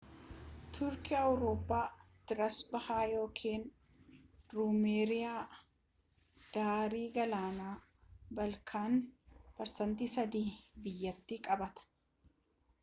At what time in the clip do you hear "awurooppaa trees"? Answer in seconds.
1.23-2.55